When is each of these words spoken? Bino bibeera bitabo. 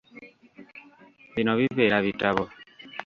Bino 1.33 1.51
bibeera 1.59 1.97
bitabo. 2.07 2.43